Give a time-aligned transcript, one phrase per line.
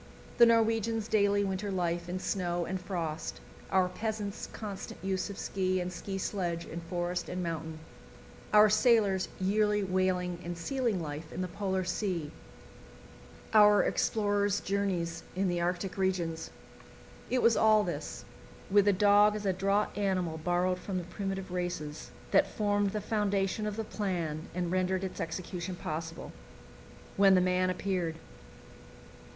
[0.39, 5.79] The Norwegians' daily winter life in snow and frost, our peasants' constant use of ski
[5.79, 7.77] and ski sledge in forest and mountain,
[8.51, 12.31] our sailors' yearly whaling and sealing life in the Polar Sea,
[13.53, 16.49] our explorers' journeys in the Arctic regions
[17.29, 18.25] it was all this,
[18.71, 23.01] with the dog as a draught animal borrowed from the primitive races, that formed the
[23.01, 26.31] foundation of the plan and rendered its execution possible
[27.17, 28.15] when the man appeared.